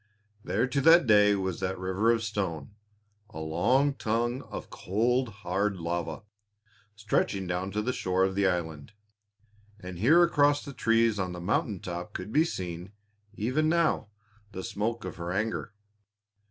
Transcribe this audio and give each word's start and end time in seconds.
There 0.43 0.65
to 0.65 0.81
that 0.81 1.05
day 1.05 1.35
was 1.35 1.59
that 1.59 1.77
river 1.77 2.11
of 2.11 2.23
stone 2.23 2.71
a 3.29 3.37
long 3.37 3.93
tongue 3.93 4.41
of 4.49 4.71
cold, 4.71 5.29
hard 5.29 5.77
lava 5.77 6.23
stretching 6.95 7.45
down 7.45 7.69
to 7.69 7.83
the 7.83 7.93
shore 7.93 8.23
of 8.23 8.33
the 8.33 8.47
island, 8.47 8.93
and 9.79 9.99
here 9.99 10.23
across 10.23 10.65
the 10.65 10.73
trees 10.73 11.19
on 11.19 11.33
the 11.33 11.39
mountain 11.39 11.81
top 11.81 12.13
could 12.13 12.31
be 12.33 12.45
seen, 12.45 12.93
even 13.35 13.69
now, 13.69 14.07
the 14.53 14.63
smoke 14.63 15.05
of 15.05 15.17
her 15.17 15.31
anger. 15.31 15.71